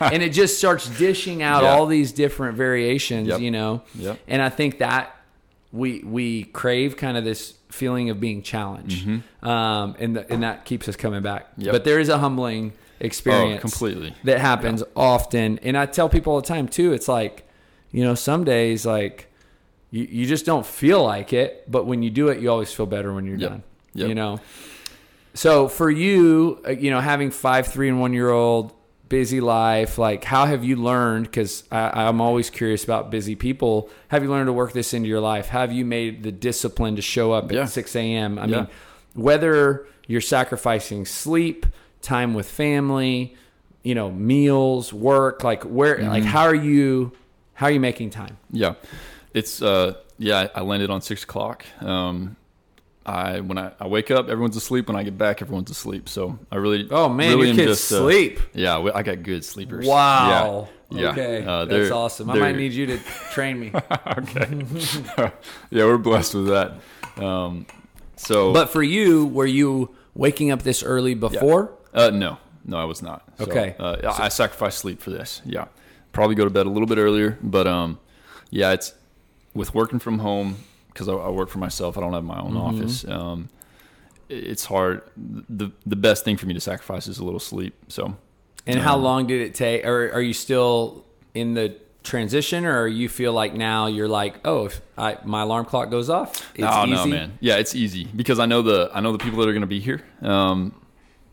[0.00, 1.70] and it just starts dishing out Yeah.
[1.70, 3.40] all these different variations Yep.
[3.40, 4.18] you know Yep.
[4.26, 5.14] and i think that
[5.72, 9.06] we we crave kind of this feeling of being challenged,
[9.42, 11.50] um, and the, and that keeps us coming back.
[11.52, 11.62] Mm-hmm.
[11.62, 11.72] Yep.
[11.72, 14.14] But there is a humbling experience, Oh, completely.
[14.24, 15.58] that happens often.
[15.60, 16.92] And I tell people all the time too.
[16.92, 17.48] It's like,
[17.90, 19.32] you know, some days like
[19.90, 22.86] you, you just don't feel like it, but when you do it, you always feel
[22.86, 23.50] better when you're Yep.
[23.50, 23.62] done.
[23.94, 24.08] Yep.
[24.08, 24.40] You know.
[25.34, 28.72] So for you, uh, you know, having five, three, and one year old,
[29.12, 31.26] busy life, like how have you learned?
[31.26, 33.90] Because I'm always curious about busy people.
[34.08, 35.48] Have you learned to work this into your life?
[35.48, 37.62] Have you made the discipline to show up Yeah.
[37.64, 38.38] at 6 a.m.?
[38.38, 38.56] I Yeah.
[38.56, 38.66] mean,
[39.14, 41.66] whether you're sacrificing sleep,
[42.00, 43.36] time with family,
[43.82, 46.08] you know, meals, work, like where, Mm-hmm.
[46.08, 47.12] like how are you,
[47.54, 48.38] how are you making time?
[48.50, 48.74] Yeah,
[49.34, 50.48] it's uh yeah.
[50.54, 51.66] I landed on six o'clock.
[51.82, 52.36] Um,
[53.04, 54.86] I when I, I wake up, everyone's asleep.
[54.88, 56.08] When I get back, everyone's asleep.
[56.08, 58.40] So I really Oh man, really your am kids just, uh, sleep.
[58.54, 59.86] yeah, we- I got good sleepers.
[59.86, 60.68] Wow.
[60.90, 61.00] Yeah.
[61.00, 61.10] yeah.
[61.10, 61.44] Okay.
[61.44, 62.30] Uh, That's awesome.
[62.30, 62.98] I might need you to
[63.32, 63.72] train me.
[64.18, 64.62] okay.
[65.70, 66.80] yeah, we're blessed with that.
[67.22, 67.66] Um,
[68.16, 71.72] so But for you, were you waking up this early before?
[71.92, 73.22] Uh, no, no, I was not.
[73.38, 73.74] So, Okay.
[73.78, 75.42] Uh, I I sacrificed sleep for this.
[75.44, 75.66] Yeah,
[76.12, 77.98] probably go to bed a little bit earlier, but um,
[78.50, 78.94] yeah, it's
[79.54, 80.56] with working from home
[80.92, 81.96] because I, I work for myself.
[81.96, 82.58] I don't have my own Mm-hmm.
[82.82, 83.04] office.
[83.06, 83.48] Um,
[84.28, 85.02] it's hard.
[85.16, 87.74] the The best thing for me to sacrifice is a little sleep.
[87.88, 88.16] So
[88.66, 89.84] And how long did it take?
[89.84, 94.66] Or are you still in the transition, or you feel like now you're like, oh,
[94.66, 96.90] if I, my alarm clock goes off, it's oh easy.
[96.94, 97.38] no, man.
[97.40, 99.66] Yeah, it's easy because I know the I know the people that are going to
[99.68, 100.02] be here.
[100.20, 100.74] Um,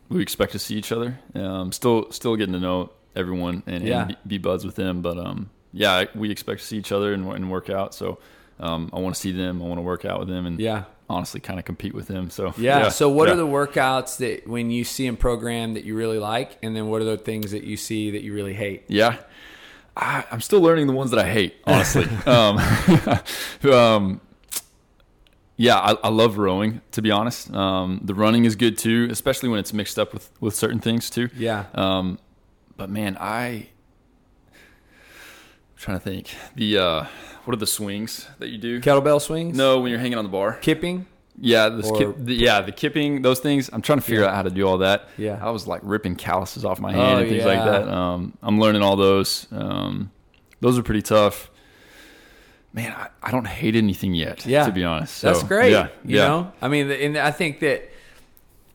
[0.08, 1.18] we expect to see each other.
[1.34, 4.00] Um, still still getting to know everyone and, Yeah.
[4.02, 5.02] and be, be buds with them.
[5.02, 7.94] But um, yeah, we expect to see each other and, and work out.
[7.94, 8.18] So
[8.60, 9.60] um, I want to see them.
[9.62, 10.84] I want to work out with them and Yeah.
[11.08, 12.30] honestly kind of compete with them.
[12.30, 12.88] So Yeah.
[12.90, 13.34] So, what yeah.
[13.34, 16.86] are the workouts that when you see in program that you really like, and then
[16.88, 18.84] what are the things that you see that you really hate?
[18.88, 19.16] Yeah.
[19.96, 22.04] I, I'm still learning the ones that I hate, honestly.
[22.26, 22.58] um,
[23.72, 24.20] um,
[25.56, 27.52] yeah, I, I love rowing, to be honest.
[27.52, 31.10] Um, the running is good too, especially when it's mixed up with, with certain things
[31.10, 31.28] too.
[31.36, 31.64] Yeah.
[31.74, 32.18] Um,
[32.76, 33.66] but man, I, I'm
[35.80, 36.34] trying to think.
[36.54, 37.04] The uh,
[37.44, 38.80] what are the swings that you do?
[38.80, 39.56] Kettlebell swings.
[39.56, 40.54] No, when you're hanging on the bar.
[40.60, 41.06] Kipping.
[41.42, 43.70] Yeah, the, Or- skip, the yeah, the kipping, those things.
[43.72, 44.28] I'm trying to figure Yeah.
[44.28, 45.08] out how to do all that.
[45.16, 45.38] Yeah.
[45.40, 47.88] I was like ripping calluses off my hand Oh, and things like that.
[47.88, 49.46] Um, I'm learning all those.
[49.50, 50.10] Um,
[50.60, 51.50] those are pretty tough.
[52.74, 54.44] Man, I, I don't hate anything yet.
[54.44, 54.66] Yeah.
[54.66, 55.22] to be honest.
[55.22, 55.72] That's great.
[55.72, 56.26] Yeah, You yeah.
[56.28, 57.88] know, I mean, and I think that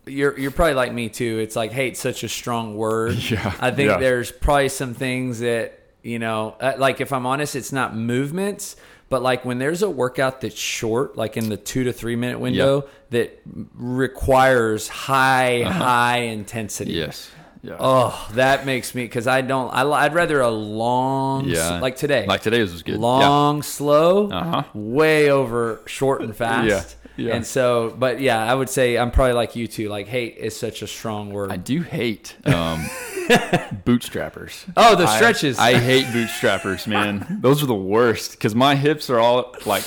[0.08, 1.40] you're you're probably like me too.
[1.40, 3.16] It's like hate's such a strong word.
[3.32, 3.98] Yeah, I think yeah.
[3.98, 8.76] there's probably some things that you know, uh, like if I'm honest, it's not movements,
[9.10, 12.40] but like when there's a workout that's short, like in the two to three minute
[12.40, 13.42] window, that
[13.74, 16.92] requires high high intensity.
[17.00, 17.08] Uh-huh.
[17.08, 17.30] Yes.
[17.64, 17.78] Yeah.
[17.80, 19.70] Oh, that makes me because I don't.
[19.74, 21.80] I, I'd rather a long, yeah.
[21.80, 23.00] like today, Like today's was good.
[23.00, 24.64] long, slow, Uh-huh.
[24.76, 26.96] way over short and fast.
[27.18, 27.36] Yeah, yeah.
[27.36, 29.90] And so, but yeah, I would say I'm probably like you too.
[29.90, 31.52] Like hate is such a strong word.
[31.52, 32.86] I do hate um,
[33.30, 34.66] bootstrappers.
[34.78, 35.58] oh, the stretches.
[35.60, 37.26] I, hate bootstrappers, man.
[37.42, 39.84] Those are the worst because my hips are all like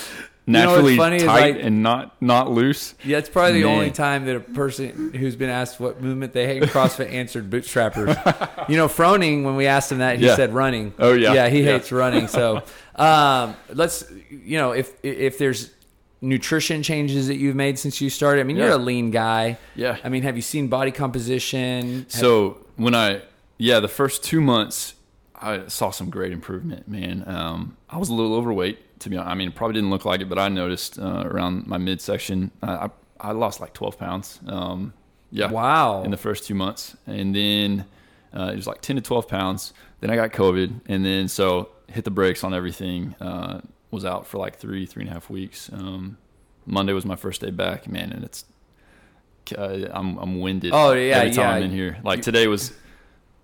[0.46, 2.94] know what's naturally funny tight like- and not not loose.
[3.04, 3.74] yeah, it's probably the Man.
[3.76, 7.50] only time that a person who's been asked what movement they hate in CrossFit answered
[7.50, 8.16] bootstrappers.
[8.68, 10.36] you know, Froning, when we asked him that, he Yeah.
[10.36, 10.94] said running.
[10.98, 11.34] Oh, yeah.
[11.34, 11.72] yeah, he Yeah.
[11.72, 12.28] hates running.
[12.28, 12.62] So,
[12.96, 15.70] um, let's, you know, if if there's
[16.20, 18.40] nutrition changes that you've made since you started.
[18.40, 19.56] I mean, you're a lean guy.
[19.76, 19.98] Yeah.
[20.02, 22.06] I mean, have you seen body composition?
[22.08, 23.22] So when I
[23.58, 24.94] yeah, the first two months
[25.34, 27.24] I saw some great improvement, man.
[27.26, 29.30] Um, I was a little overweight to be honest.
[29.30, 32.90] I mean, probably didn't look like it, but I noticed uh, around my midsection, I,
[33.20, 34.40] I lost like 12 pounds.
[34.46, 34.92] Um,
[35.30, 36.02] yeah, Wow.
[36.02, 37.84] in the first two months, and then
[38.34, 39.72] uh, it was like 10 to 12 pounds.
[40.00, 43.14] Then I got COVID, and then so hit the brakes on everything.
[43.20, 45.70] Uh, was out for like three, three and a half weeks.
[45.72, 46.18] Um,
[46.66, 48.44] Monday was my first day back, man, and it's
[49.56, 50.72] uh, I'm I'm winded.
[50.74, 51.50] Oh, yeah, every time yeah.
[51.52, 51.98] I'm in here.
[52.02, 52.72] Like today was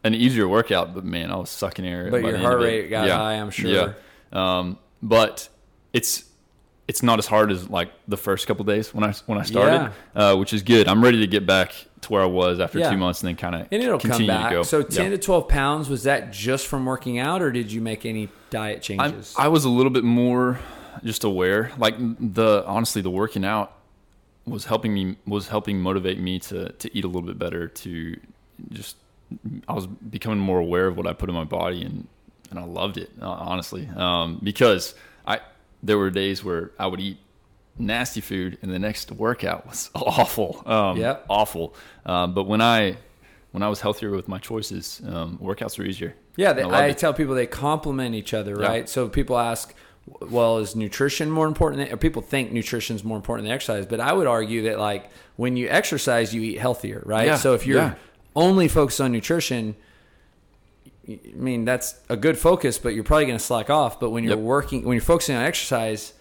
[0.05, 2.11] an easier workout, but man, I was sucking air.
[2.11, 3.17] But your heart rate got Yeah.
[3.17, 3.71] high, I'm sure.
[3.71, 3.93] Yeah.
[4.33, 5.49] Um, but
[5.93, 6.25] it's
[6.87, 9.91] it's not as hard as like the first couple days when I when I started,
[10.15, 10.87] uh, which is good.
[10.87, 12.91] I'm ready to get back to where I was after Yeah.
[12.91, 14.51] two months, and then kind of And it'll come continue back.
[14.51, 14.63] to go.
[14.63, 15.11] So 10 Yeah.
[15.17, 18.77] to 12 pounds, was that just from working out or did you make any diet
[18.77, 19.35] I, changes?
[19.39, 20.59] I was a little bit more
[21.03, 21.73] just aware.
[21.79, 23.73] Like the honestly, the working out
[24.47, 27.69] was helping me was helping motivate me to to eat a little bit better.
[27.69, 28.17] To
[28.71, 28.97] just
[29.69, 32.07] I was becoming more aware of what I put in my body, and
[32.51, 34.95] and I loved it uh, honestly um, because
[35.27, 35.41] I
[35.83, 37.19] there were days where I would eat
[37.79, 40.63] nasty food, and the next workout was awful.
[40.67, 41.27] Um, Yep.
[41.29, 41.75] awful.
[42.07, 42.97] Um, but when I
[43.53, 46.15] when I was healthier with my choices, um, workouts were easier.
[46.37, 48.67] yeah, they, I I tell people they complement each other, Yeah.
[48.69, 48.89] right?
[48.89, 49.75] So people ask,
[50.07, 51.83] well, is nutrition more important?
[51.85, 54.79] Than, or people think nutrition is more important than exercise, but I would argue that
[54.79, 57.27] like when you exercise, you eat healthier, right?
[57.27, 57.95] Yeah, So if you're yeah.
[58.37, 59.77] Only focus on nutrition,
[61.09, 64.01] I mean that's a good focus, but you're probably going to slack off.
[64.01, 64.45] But when you're Yep.
[64.45, 66.15] working, when you're focusing on exercise,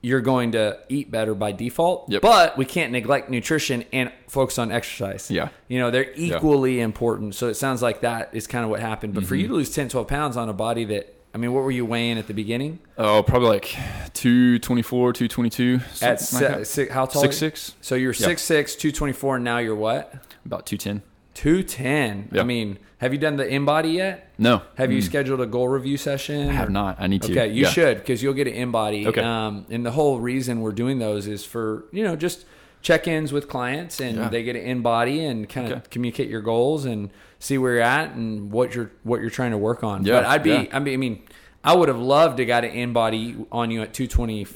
[0.00, 2.08] you're going to eat better by default.
[2.08, 2.22] Yep.
[2.22, 5.30] But we can't neglect nutrition and focus on exercise.
[5.30, 5.48] Yeah.
[5.66, 7.34] You know, they're equally important.
[7.34, 9.12] So it sounds like that is kind of what happened.
[9.14, 9.40] But for Mm-hmm.
[9.42, 11.84] you to lose 10, 12 pounds on a body that, I mean, what were you
[11.84, 12.78] weighing at the beginning?
[12.96, 13.76] Oh, probably like
[14.14, 15.80] 224, 222.
[16.00, 16.66] At something like si- that.
[16.88, 17.22] si- how tall?
[17.22, 17.74] Six, six.
[17.80, 18.26] So you're Yeah.
[18.26, 20.14] six six, two twenty four, and now you're what?
[20.46, 21.02] about 210.
[21.42, 22.30] 210.
[22.38, 24.32] I mean, have you done the InBody yet?
[24.38, 24.62] No.
[24.76, 26.48] Have you scheduled a goal review session?
[26.48, 26.96] I have or- not.
[26.98, 27.30] I need to.
[27.32, 27.68] Okay, you Yeah.
[27.70, 29.06] should because you'll get an InBody.
[29.06, 29.20] Okay.
[29.20, 32.44] Um, and the whole reason we're doing those is for you know just
[32.82, 34.28] check-ins with clients, and Yeah.
[34.28, 35.82] they get an InBody and kind of Okay.
[35.90, 39.58] communicate your goals and see where you're at and what you're what you're trying to
[39.58, 40.04] work on.
[40.04, 40.64] Yeah, But I'd be, yeah.
[40.72, 41.18] I mean, I mean,
[41.64, 44.46] I would have loved to got an InBody on you at two twenty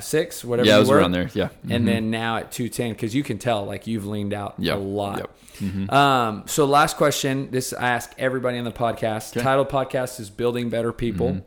[0.00, 0.66] six, whatever.
[0.66, 0.96] Yeah, you it was were.
[0.98, 1.28] around there.
[1.34, 1.48] Yeah.
[1.68, 1.86] And Mhm.
[1.86, 5.18] then now at 210, because you can tell like you've leaned out Yep, a lot.
[5.18, 5.30] yep.
[5.60, 5.90] Mm-hmm.
[5.94, 9.32] Um, so last question, this I ask everybody on the podcast.
[9.32, 9.40] Okay.
[9.40, 9.48] Mm-hmm.
[9.48, 11.42] Title podcast is Building Better People.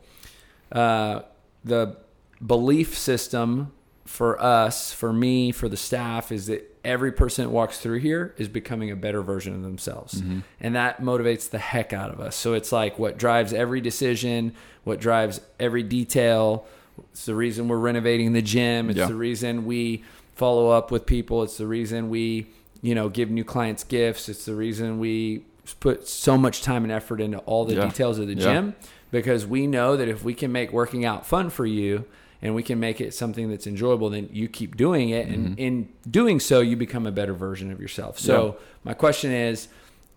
[0.70, 1.22] Uh,
[1.64, 1.96] the
[2.44, 3.72] belief system
[4.04, 8.34] for us, for me, for the staff is that every person that walks through here
[8.38, 10.20] is becoming a better version of themselves.
[10.22, 10.40] Mm-hmm.
[10.60, 12.34] And that motivates the heck out of us.
[12.34, 16.66] So it's like what drives every decision, what drives every detail.
[17.12, 18.90] It's the reason we're renovating the gym.
[18.90, 19.06] It's Yeah.
[19.06, 20.02] the reason we
[20.34, 21.42] follow up with people.
[21.42, 22.46] It's the reason we,
[22.82, 24.28] you know, give new clients gifts.
[24.28, 25.44] It's the reason we
[25.80, 27.84] put so much time and effort into all the Yeah.
[27.86, 28.40] details of the Yeah.
[28.42, 28.74] gym
[29.10, 32.06] because we know that if we can make working out fun for you
[32.42, 35.28] and we can make it something that's enjoyable, then you keep doing it.
[35.28, 38.18] And in doing so, you become a better version of yourself.
[38.18, 38.56] So, Mm-hmm.
[38.56, 38.64] Yeah.
[38.84, 39.68] my question is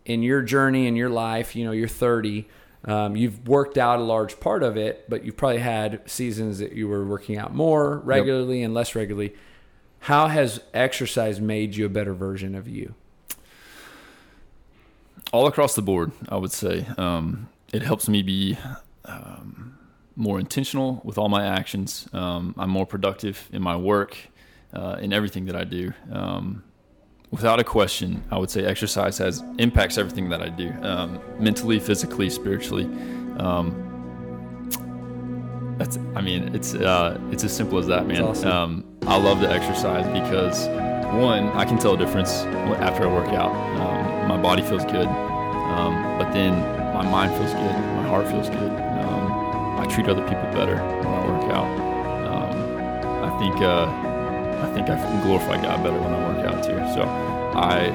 [0.06, 2.48] in your journey in your life, you know, you're 30.
[2.86, 6.74] Um, you've worked out a large part of it, but you've probably had seasons that
[6.74, 9.34] you were working out more regularly and less regularly.
[10.00, 12.94] How has exercise made you a better version of you?
[15.32, 16.86] all across the board, I would say.
[16.98, 18.56] Um, it helps me be
[19.06, 19.73] um,
[20.16, 22.08] more intentional with all my actions.
[22.14, 24.18] Um, I'm more productive in my work,
[24.74, 25.94] uh, in everything that I do.
[26.12, 26.64] Um,
[27.32, 31.80] without a question, I would say exercise has impacts everything that I do, um, mentally,
[31.80, 32.86] physically, spiritually.
[33.40, 33.90] Um,
[35.80, 38.24] that's, I mean, it's uh, it's as simple as that, man.
[38.24, 38.52] awesome.
[38.52, 40.68] Um, I love to exercise because
[41.16, 42.44] one, I can tell a difference
[42.88, 43.52] after I work out.
[43.52, 46.54] Um, my body feels good, um, but then
[46.94, 48.93] my mind feels good, my heart feels good.
[49.94, 51.68] Treat other people better when I work out.
[52.28, 53.86] Um, I think uh,
[54.66, 56.80] I think I can glorify God better when I work out too.
[56.96, 57.04] So
[57.54, 57.92] I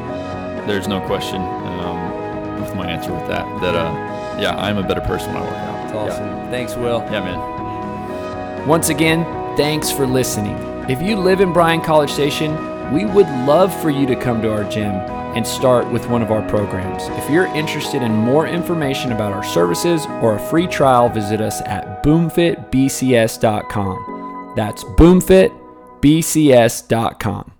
[0.69, 5.01] there's no question um, with my answer with that that uh, yeah, I'm a better
[5.01, 5.85] person when I work out.
[5.87, 6.29] It's awesome.
[6.51, 7.01] Thanks, Will.
[7.07, 8.69] Yeah, yeah man.
[8.69, 9.25] Once again,
[9.57, 10.57] thanks for listening.
[10.89, 12.55] If you live in Bryan College Station,
[12.93, 14.93] we would love for you to come to our gym
[15.39, 17.05] and start with one of our programs.
[17.11, 21.61] If you're interested in more information about our services or a free trial, visit us
[21.61, 24.53] at boomfitbcs.com.
[24.57, 27.58] That's boomfitbcs.com.